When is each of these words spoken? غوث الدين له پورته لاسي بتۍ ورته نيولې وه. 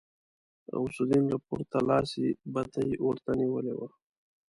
غوث 0.77 0.97
الدين 1.03 1.23
له 1.31 1.37
پورته 1.45 1.77
لاسي 1.89 2.25
بتۍ 2.53 2.89
ورته 3.07 3.31
نيولې 3.39 3.73
وه. 3.79 3.87